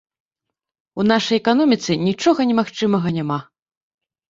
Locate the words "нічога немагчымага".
2.07-3.15